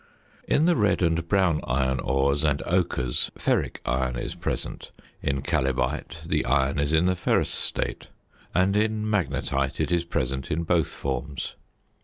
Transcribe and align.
In 0.47 0.65
the 0.65 0.75
red 0.75 1.03
and 1.03 1.27
brown 1.27 1.61
iron 1.63 1.99
ores 1.99 2.43
and 2.43 2.63
ochres 2.65 3.29
ferric 3.37 3.75
iron 3.85 4.17
is 4.17 4.33
present; 4.33 4.89
in 5.21 5.43
chalybite 5.43 6.23
the 6.25 6.43
iron 6.43 6.79
is 6.79 6.91
in 6.91 7.05
the 7.05 7.15
ferrous 7.15 7.51
state; 7.51 8.07
and 8.51 8.75
in 8.75 9.05
magnetite 9.07 9.79
it 9.79 9.91
is 9.91 10.03
present 10.03 10.49
in 10.49 10.63
both 10.63 10.91
forms. 10.91 11.53